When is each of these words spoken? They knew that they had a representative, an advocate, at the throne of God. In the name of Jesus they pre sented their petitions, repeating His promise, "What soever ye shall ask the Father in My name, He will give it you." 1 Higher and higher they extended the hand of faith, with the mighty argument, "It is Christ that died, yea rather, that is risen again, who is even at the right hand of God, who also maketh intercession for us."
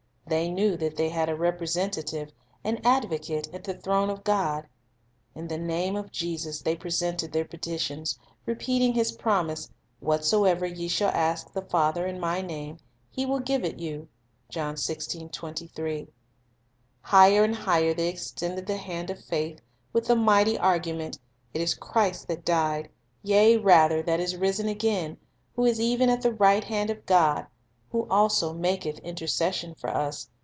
They 0.27 0.49
knew 0.49 0.77
that 0.77 0.95
they 0.95 1.09
had 1.09 1.27
a 1.27 1.35
representative, 1.35 2.31
an 2.63 2.79
advocate, 2.85 3.49
at 3.53 3.65
the 3.65 3.73
throne 3.73 4.09
of 4.09 4.23
God. 4.23 4.65
In 5.35 5.49
the 5.49 5.57
name 5.57 5.97
of 5.97 6.09
Jesus 6.09 6.61
they 6.61 6.73
pre 6.73 6.89
sented 6.91 7.33
their 7.33 7.43
petitions, 7.43 8.17
repeating 8.45 8.93
His 8.93 9.11
promise, 9.11 9.69
"What 9.99 10.23
soever 10.23 10.65
ye 10.65 10.87
shall 10.87 11.09
ask 11.09 11.51
the 11.51 11.61
Father 11.63 12.07
in 12.07 12.17
My 12.17 12.39
name, 12.41 12.77
He 13.09 13.25
will 13.25 13.41
give 13.41 13.65
it 13.65 13.81
you." 13.81 14.07
1 14.55 14.77
Higher 17.01 17.43
and 17.43 17.55
higher 17.57 17.93
they 17.93 18.07
extended 18.07 18.67
the 18.67 18.77
hand 18.77 19.09
of 19.09 19.21
faith, 19.25 19.59
with 19.91 20.07
the 20.07 20.15
mighty 20.15 20.57
argument, 20.57 21.19
"It 21.53 21.59
is 21.59 21.73
Christ 21.73 22.29
that 22.29 22.45
died, 22.45 22.89
yea 23.21 23.57
rather, 23.57 24.01
that 24.03 24.21
is 24.21 24.37
risen 24.37 24.69
again, 24.69 25.17
who 25.57 25.65
is 25.65 25.81
even 25.81 26.09
at 26.09 26.21
the 26.21 26.33
right 26.33 26.63
hand 26.63 26.89
of 26.89 27.05
God, 27.05 27.47
who 27.91 28.07
also 28.09 28.53
maketh 28.53 28.97
intercession 28.99 29.75
for 29.75 29.89
us." 29.89 30.29